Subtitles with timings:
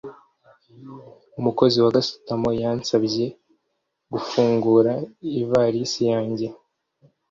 [1.39, 3.25] Umukozi wa gasutamo yansabye
[4.13, 4.91] gufungura
[5.41, 6.47] ivalisi yanjye